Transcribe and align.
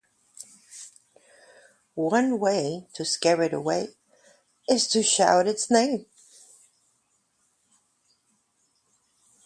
One 1.93 2.39
way 2.39 2.87
to 2.95 3.05
scare 3.05 3.39
it 3.43 3.53
away 3.53 3.97
is 4.67 4.87
to 4.87 5.03
shout 5.03 5.45
its 5.45 5.69
name. 5.69 6.07